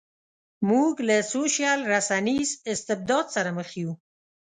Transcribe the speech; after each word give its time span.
موږ 0.69 0.93
له 1.07 1.17
سوشل 1.33 1.79
رسنیز 1.93 2.49
استبداد 2.71 3.25
سره 3.35 3.49
مخ 3.57 3.69
یو. 3.81 3.91